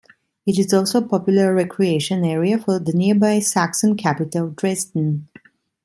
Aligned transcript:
It 0.47 0.57
is 0.57 0.73
also 0.73 0.97
a 0.97 1.07
popular 1.07 1.53
recreation 1.53 2.25
area 2.25 2.57
for 2.57 2.79
the 2.79 2.91
nearby 2.91 3.37
Saxon 3.37 3.95
capital 3.95 4.49
Dresden. 4.49 5.27